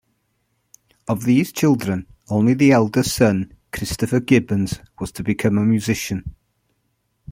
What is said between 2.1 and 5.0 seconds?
only the eldest son, Christopher Gibbons,